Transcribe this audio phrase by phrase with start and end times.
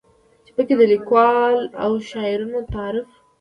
[0.45, 3.09] چې پکې د ليکوالو او شاعرانو تعارف